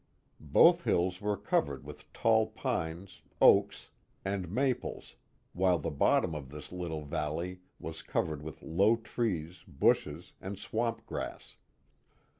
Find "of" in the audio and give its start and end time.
6.33-6.49